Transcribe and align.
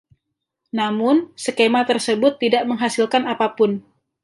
Namun, 0.79 1.15
skema 1.45 1.81
tersebut 1.89 2.33
tidak 2.43 2.63
menghasilkan 2.69 3.23
apa 3.33 3.47
pun. 3.57 3.71